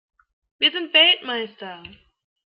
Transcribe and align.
Wir 0.57 0.71
sind 0.71 0.95
Weltmeister! 0.95 1.83